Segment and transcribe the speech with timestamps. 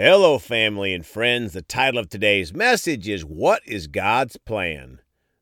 [0.00, 1.54] Hello, family and friends.
[1.54, 5.00] The title of today's message is What is God's Plan?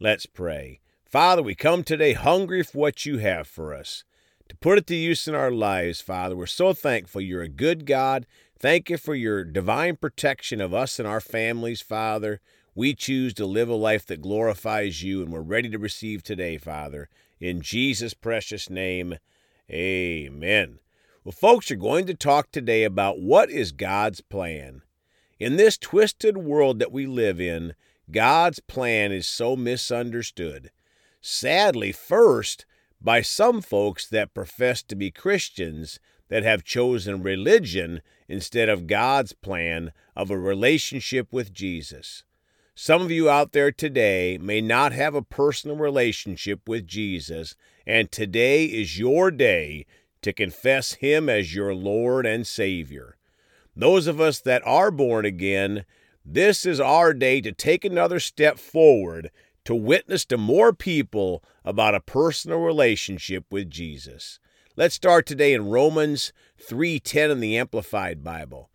[0.00, 0.80] Let's pray.
[1.04, 4.04] Father, we come today hungry for what you have for us.
[4.48, 7.84] To put it to use in our lives, Father, we're so thankful you're a good
[7.84, 8.24] God.
[8.58, 12.40] Thank you for your divine protection of us and our families, Father.
[12.74, 16.56] We choose to live a life that glorifies you, and we're ready to receive today,
[16.56, 17.10] Father.
[17.38, 19.18] In Jesus' precious name,
[19.70, 20.78] amen.
[21.28, 24.80] Well, folks, are going to talk today about what is God's plan.
[25.38, 27.74] In this twisted world that we live in,
[28.10, 30.70] God's plan is so misunderstood.
[31.20, 32.64] Sadly, first,
[32.98, 39.34] by some folks that profess to be Christians that have chosen religion instead of God's
[39.34, 42.24] plan of a relationship with Jesus.
[42.74, 47.54] Some of you out there today may not have a personal relationship with Jesus,
[47.86, 49.84] and today is your day
[50.22, 53.16] to confess Him as your Lord and Savior.
[53.76, 55.84] Those of us that are born again,
[56.24, 59.30] this is our day to take another step forward
[59.64, 64.40] to witness to more people about a personal relationship with Jesus.
[64.76, 68.70] Let's start today in Romans 3:10 in the Amplified Bible.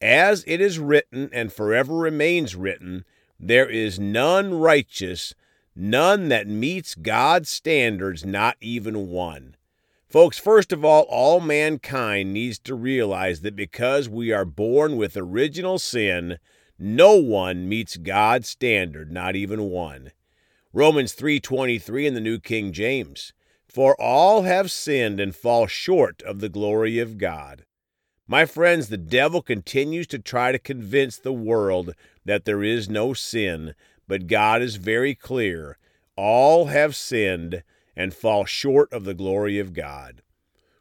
[0.00, 3.04] As it is written and forever remains written,
[3.40, 5.34] there is none righteous,
[5.74, 9.56] none that meets God's standards, not even one.
[10.14, 15.16] Folks, first of all, all mankind needs to realize that because we are born with
[15.16, 16.38] original sin,
[16.78, 20.12] no one meets God's standard, not even one.
[20.72, 23.32] Romans 3:23 in the New King James.
[23.66, 27.64] For all have sinned and fall short of the glory of God.
[28.28, 31.92] My friends, the devil continues to try to convince the world
[32.24, 33.74] that there is no sin,
[34.06, 35.76] but God is very clear.
[36.14, 37.64] All have sinned
[37.96, 40.22] and fall short of the glory of God.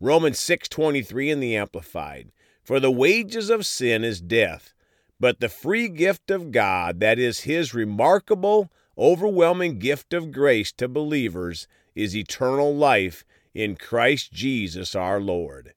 [0.00, 2.30] Romans 6:23 in the amplified.
[2.62, 4.72] For the wages of sin is death,
[5.20, 10.88] but the free gift of God, that is his remarkable, overwhelming gift of grace to
[10.88, 15.74] believers, is eternal life in Christ Jesus our Lord.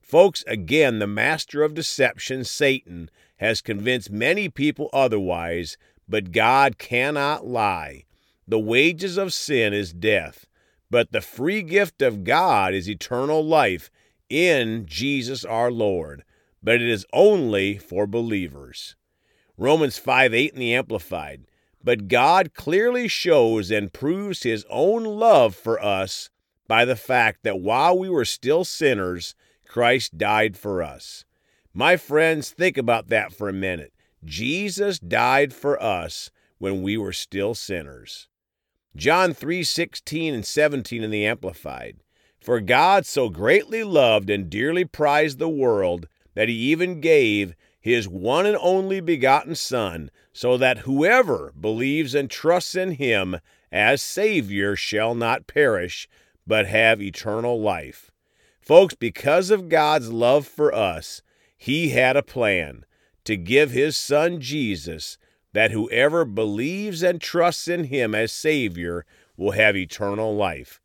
[0.00, 5.76] Folks, again, the master of deception, Satan, has convinced many people otherwise,
[6.08, 8.04] but God cannot lie.
[8.48, 10.46] The wages of sin is death,
[10.90, 13.90] but the free gift of God is eternal life
[14.28, 16.24] in Jesus our Lord,
[16.62, 18.96] but it is only for believers.
[19.56, 21.44] Romans 5 8 in the Amplified.
[21.82, 26.28] But God clearly shows and proves his own love for us
[26.68, 29.34] by the fact that while we were still sinners,
[29.66, 31.24] Christ died for us.
[31.72, 33.92] My friends, think about that for a minute.
[34.24, 38.28] Jesus died for us when we were still sinners.
[38.96, 41.98] John 3:16 and 17 in the amplified.
[42.40, 48.08] For God so greatly loved and dearly prized the world that he even gave his
[48.08, 53.38] one and only begotten son so that whoever believes and trusts in him
[53.72, 56.08] as savior shall not perish
[56.46, 58.10] but have eternal life.
[58.60, 61.22] Folks, because of God's love for us,
[61.56, 62.84] he had a plan
[63.24, 65.18] to give his son Jesus
[65.52, 69.04] that whoever believes and trusts in him as Savior
[69.36, 70.80] will have eternal life.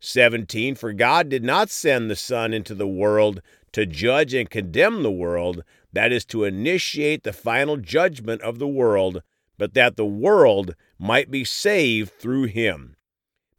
[0.00, 3.40] 17 For God did not send the Son into the world
[3.72, 5.62] to judge and condemn the world,
[5.92, 9.22] that is, to initiate the final judgment of the world,
[9.56, 12.96] but that the world might be saved through him.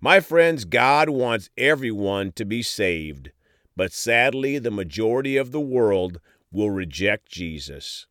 [0.02, 3.32] My friends, God wants everyone to be saved,
[3.76, 6.20] but sadly, the majority of the world
[6.52, 8.08] will reject Jesus.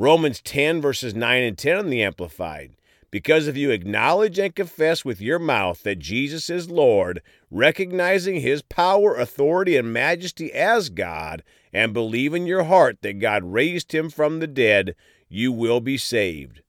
[0.00, 2.74] Romans 10, verses 9 and 10 in the Amplified.
[3.10, 8.62] Because if you acknowledge and confess with your mouth that Jesus is Lord, recognizing his
[8.62, 14.08] power, authority, and majesty as God, and believe in your heart that God raised him
[14.08, 14.96] from the dead,
[15.28, 16.62] you will be saved.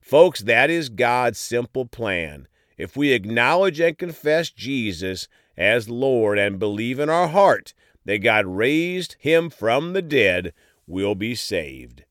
[0.00, 2.48] Folks, that is God's simple plan.
[2.76, 7.74] If we acknowledge and confess Jesus as Lord and believe in our heart
[8.06, 10.52] that God raised him from the dead,
[10.88, 12.02] we'll be saved.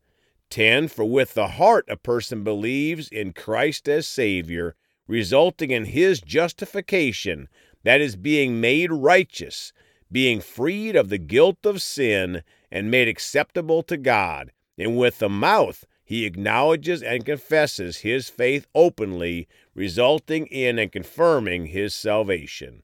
[0.51, 0.89] 10.
[0.89, 4.75] For with the heart a person believes in Christ as Savior,
[5.07, 7.47] resulting in his justification,
[7.83, 9.73] that is, being made righteous,
[10.11, 14.51] being freed of the guilt of sin, and made acceptable to God.
[14.77, 21.67] And with the mouth he acknowledges and confesses his faith openly, resulting in and confirming
[21.67, 22.83] his salvation.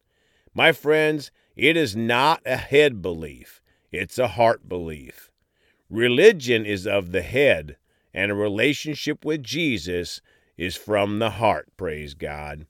[0.53, 3.61] My friends, it is not a head belief,
[3.91, 5.29] it's a heart belief.
[5.89, 7.77] Religion is of the head,
[8.13, 10.21] and a relationship with Jesus
[10.57, 12.67] is from the heart, praise God.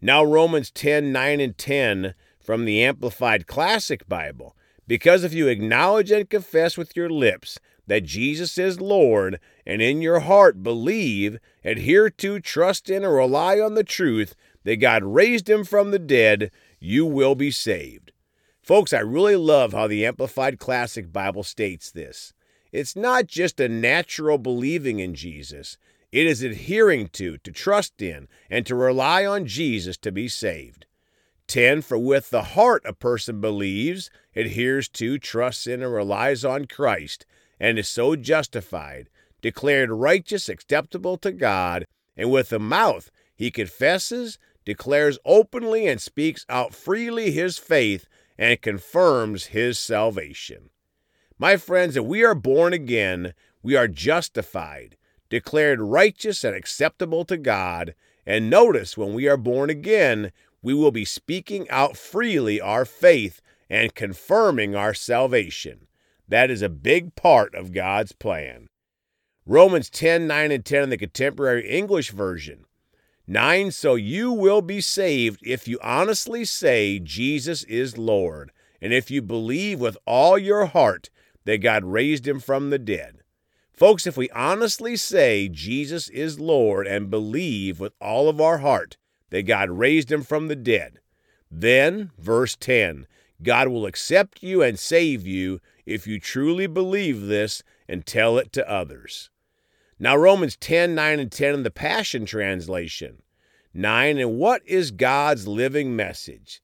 [0.00, 4.56] Now, Romans 10 9 and 10 from the Amplified Classic Bible.
[4.86, 10.00] Because if you acknowledge and confess with your lips that Jesus is Lord and in
[10.00, 14.34] your heart believe, adhere to, trust in, and rely on the truth
[14.64, 16.50] that God raised him from the dead,
[16.80, 18.12] you will be saved.
[18.62, 22.32] Folks, I really love how the Amplified Classic Bible states this.
[22.70, 25.78] It's not just a natural believing in Jesus,
[26.12, 30.86] it is adhering to, to trust in, and to rely on Jesus to be saved.
[31.48, 31.82] 10.
[31.82, 37.24] For with the heart a person believes, adheres to, trusts in, and relies on Christ,
[37.58, 39.08] and is so justified,
[39.40, 41.86] declared righteous, acceptable to God,
[42.16, 48.06] and with the mouth he confesses, declares openly, and speaks out freely his faith,
[48.36, 50.70] and confirms his salvation.
[51.40, 53.32] My friends, if we are born again,
[53.62, 54.96] we are justified,
[55.28, 57.94] declared righteous and acceptable to God.
[58.26, 60.32] And notice, when we are born again,
[60.62, 63.40] we will be speaking out freely our faith
[63.70, 65.86] and confirming our salvation.
[66.26, 68.68] That is a big part of God's plan.
[69.46, 72.64] Romans 10 9 and 10 in the contemporary English version.
[73.28, 78.50] 9 So you will be saved if you honestly say Jesus is Lord,
[78.82, 81.10] and if you believe with all your heart
[81.48, 83.22] that God raised him from the dead.
[83.72, 88.98] Folks, if we honestly say Jesus is Lord and believe with all of our heart
[89.30, 91.00] that God raised him from the dead,
[91.50, 93.06] then, verse 10,
[93.42, 98.52] God will accept you and save you if you truly believe this and tell it
[98.52, 99.30] to others.
[99.98, 103.22] Now, Romans 10 9 and 10 in the Passion Translation.
[103.72, 106.60] 9 And what is God's living message?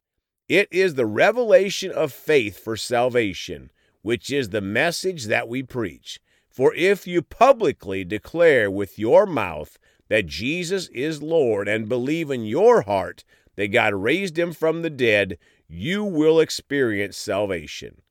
[0.46, 3.70] It is the revelation of faith for salvation
[4.04, 6.20] which is the message that we preach.
[6.50, 9.78] For if you publicly declare with your mouth
[10.08, 13.24] that Jesus is Lord and believe in your heart
[13.56, 18.02] that God raised him from the dead, you will experience salvation.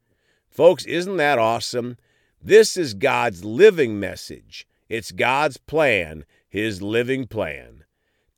[0.49, 1.97] Folks, isn't that awesome?
[2.41, 4.67] This is God's living message.
[4.89, 7.83] It's God's plan, His living plan.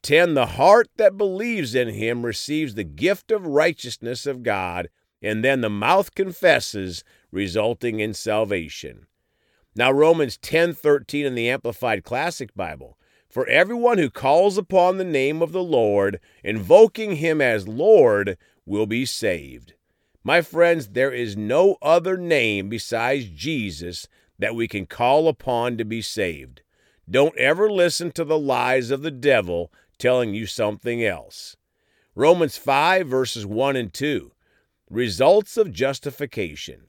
[0.03, 0.35] 10.
[0.35, 4.89] The heart that believes in Him receives the gift of righteousness of God,
[5.21, 9.07] and then the mouth confesses, resulting in salvation.
[9.75, 12.97] Now Romans 10:13 in the Amplified Classic Bible.
[13.29, 18.85] For everyone who calls upon the name of the Lord, invoking him as Lord, will
[18.85, 19.73] be saved.
[20.23, 24.07] My friends, there is no other name besides Jesus
[24.39, 26.61] that we can call upon to be saved.
[27.09, 31.57] Don't ever listen to the lies of the devil telling you something else.
[32.15, 34.31] Romans 5, verses 1 and 2.
[34.89, 36.87] Results of justification.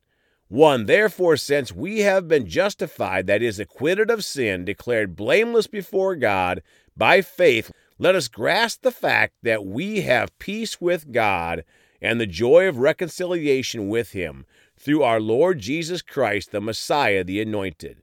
[0.49, 0.87] 1.
[0.87, 6.63] Therefore, since we have been justified, that is, acquitted of sin, declared blameless before God
[6.97, 11.65] by faith, let us grasp the fact that we have peace with God
[12.01, 14.47] and the joy of reconciliation with Him
[14.79, 18.03] through our Lord Jesus Christ, the Messiah, the Anointed.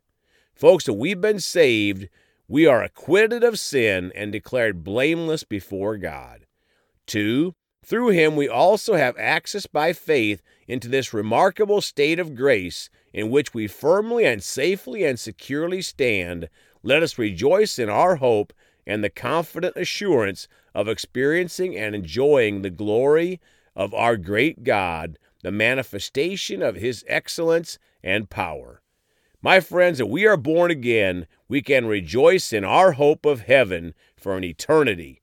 [0.54, 2.10] Folks, we've been saved,
[2.48, 6.46] we are acquitted of sin and declared blameless before God.
[7.08, 7.56] 2.
[7.84, 13.30] Through him, we also have access by faith into this remarkable state of grace in
[13.30, 16.50] which we firmly and safely and securely stand.
[16.82, 18.54] Let us rejoice in our hope
[18.88, 23.42] and the confident assurance of experiencing and enjoying the glory
[23.76, 28.82] of our great God, the manifestation of his excellence and power.
[29.42, 33.94] My friends, if we are born again, we can rejoice in our hope of heaven
[34.16, 35.22] for an eternity.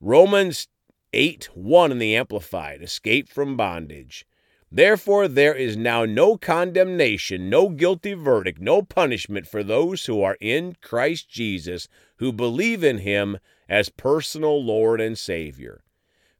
[0.00, 0.68] Romans
[1.14, 4.26] 8 1 in the Amplified, escape from bondage.
[4.70, 10.36] Therefore, there is now no condemnation, no guilty verdict, no punishment for those who are
[10.40, 13.38] in Christ Jesus, who believe in Him
[13.68, 15.82] as personal Lord and Savior.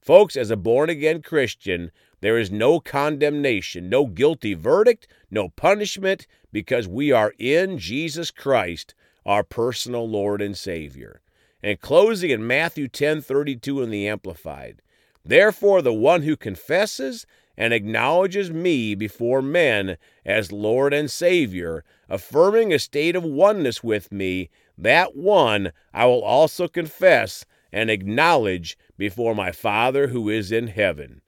[0.03, 6.27] Folks, as a born again Christian, there is no condemnation, no guilty verdict, no punishment,
[6.53, 8.95] because we are in Jesus Christ,
[9.25, 11.23] our personal Lord and Savior.
[11.63, 14.81] And closing in Matthew 10:32 in the Amplified.
[15.25, 22.73] Therefore the one who confesses and acknowledges me before men as Lord and Savior, affirming
[22.73, 24.49] a state of oneness with me,
[24.79, 31.21] that one I will also confess and acknowledge before my Father who is in heaven.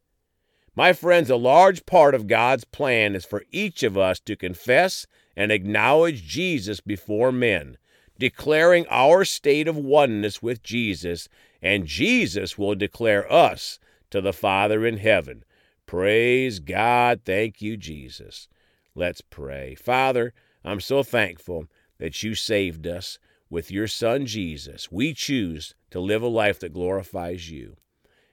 [0.76, 5.06] My friends, a large part of God's plan is for each of us to confess
[5.36, 7.76] and acknowledge Jesus before men
[8.20, 11.28] declaring our state of oneness with Jesus,
[11.60, 15.42] and Jesus will declare us to the Father in heaven.
[15.86, 17.22] Praise God.
[17.24, 18.46] Thank you, Jesus.
[18.94, 19.74] Let's pray.
[19.74, 20.32] Father,
[20.64, 21.66] I'm so thankful
[21.98, 24.92] that you saved us with your Son, Jesus.
[24.92, 27.76] We choose to live a life that glorifies you.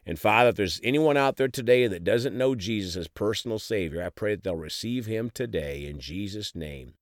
[0.06, 4.04] And Father, if there's anyone out there today that doesn't know Jesus as personal Savior,
[4.04, 6.94] I pray that they'll receive him today in Jesus' name.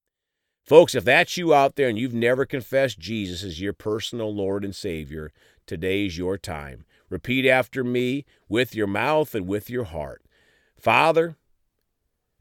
[0.66, 4.64] Folks, if that's you out there and you've never confessed Jesus as your personal Lord
[4.64, 5.30] and Savior,
[5.64, 6.84] today's your time.
[7.08, 10.24] Repeat after me with your mouth and with your heart.
[10.76, 11.36] Father,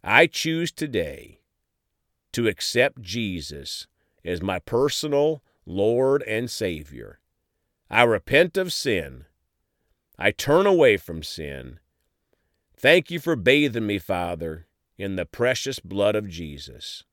[0.04, 1.42] I choose today
[2.34, 3.86] to accept Jesus
[4.24, 7.20] as my personal Lord and Savior.
[7.92, 9.26] I repent of sin.
[10.18, 11.80] I turn away from sin.
[12.76, 14.66] Thank you for bathing me, Father,
[14.98, 17.04] in the precious blood of Jesus.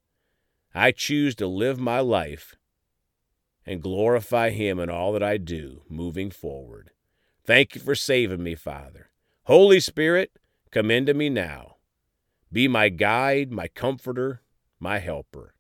[0.75, 2.57] I choose to live my life
[3.67, 6.91] and glorify Him in all that I do moving forward.
[7.45, 9.11] Thank you for saving me, Father.
[9.45, 10.33] Holy Spirit,
[10.71, 11.77] come into me now.
[12.51, 14.43] Be my guide, my comforter,
[14.79, 15.55] my helper.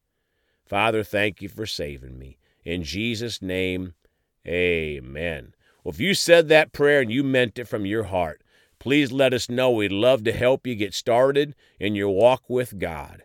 [0.64, 2.38] Father, thank you for saving me.
[2.64, 3.95] In Jesus' name,
[4.47, 5.54] amen.
[5.83, 8.42] Well, if you said that prayer and you meant it from your heart,
[8.78, 9.71] please let us know.
[9.71, 13.25] We'd love to help you get started in your walk with God.